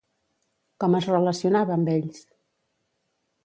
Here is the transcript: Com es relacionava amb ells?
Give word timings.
Com 0.83 0.95
es 1.01 1.09
relacionava 1.11 1.77
amb 1.77 1.95
ells? 1.97 2.25